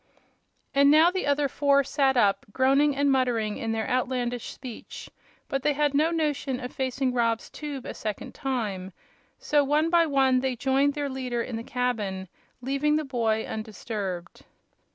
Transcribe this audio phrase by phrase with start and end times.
[0.73, 5.11] And now the other four sat up, groaning and muttering in their outlandish speech;
[5.47, 8.93] But they had no notion of facing Rob's tube a second time,
[9.37, 12.29] so one by one they joined their leader in the cabin,
[12.63, 14.41] leaving the boy undisturbed.